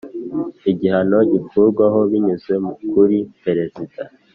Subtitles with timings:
[0.71, 2.53] igihano gikurwaho binyuze
[2.91, 4.03] kuri peresida